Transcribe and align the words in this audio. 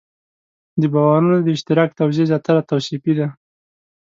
د 0.81 0.83
باورونو 0.93 1.37
د 1.41 1.47
اشتراک 1.55 1.89
توضیح 1.99 2.25
زیاتره 2.31 2.61
توصیفي 2.71 3.13
ده. 3.19 3.27